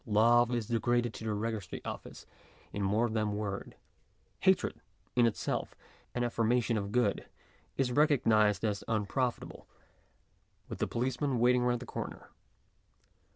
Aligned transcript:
Love 0.07 0.49
is 0.51 0.65
degraded 0.65 1.13
to 1.13 1.23
the 1.25 1.31
registry 1.31 1.79
office 1.85 2.25
in 2.73 2.81
more 2.81 3.07
than 3.07 3.35
word; 3.37 3.75
hatred, 4.39 4.81
in 5.15 5.27
itself, 5.27 5.75
an 6.15 6.23
affirmation 6.23 6.75
of 6.75 6.91
good, 6.91 7.27
is 7.77 7.91
recognized 7.91 8.65
as 8.65 8.83
unprofit 8.87 9.43
able, 9.43 9.67
with 10.67 10.79
the 10.79 10.87
policeman 10.87 11.37
waiting 11.37 11.61
round 11.61 11.79
the 11.79 11.85
corner. 11.85 12.31